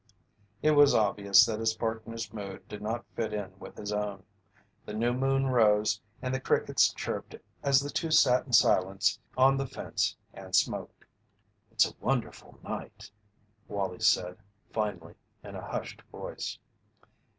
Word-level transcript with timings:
It 0.63 0.71
was 0.71 0.95
obvious 0.95 1.45
that 1.45 1.59
his 1.59 1.75
partner's 1.75 2.33
mood 2.33 2.67
did 2.67 2.81
not 2.81 3.05
fit 3.15 3.33
in 3.33 3.53
with 3.59 3.77
his 3.77 3.93
own. 3.93 4.23
The 4.83 4.95
new 4.95 5.13
moon 5.13 5.45
rose 5.45 6.01
and 6.23 6.33
the 6.33 6.39
crickets 6.39 6.91
chirped 6.91 7.35
as 7.61 7.79
the 7.81 7.91
two 7.91 8.09
sat 8.09 8.47
in 8.47 8.53
silence 8.53 9.19
on 9.37 9.57
the 9.57 9.67
fence 9.67 10.17
and 10.33 10.55
smoked. 10.55 11.05
"It's 11.71 11.87
a 11.87 11.93
wonderful 11.99 12.57
night!" 12.63 13.11
Wallie 13.67 13.99
said, 13.99 14.37
finally, 14.73 15.13
in 15.43 15.55
a 15.55 15.61
hushed 15.67 16.01
voice. 16.11 16.57